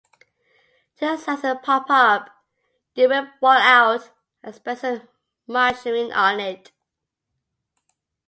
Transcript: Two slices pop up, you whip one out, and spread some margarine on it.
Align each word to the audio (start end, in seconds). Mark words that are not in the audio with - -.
Two 0.97 1.15
slices 1.15 1.57
pop 1.61 1.85
up, 1.91 2.27
you 2.95 3.07
whip 3.07 3.33
one 3.39 3.61
out, 3.61 4.09
and 4.41 4.55
spread 4.55 4.79
some 4.79 5.07
margarine 5.45 6.11
on 6.11 6.39
it. 6.39 6.71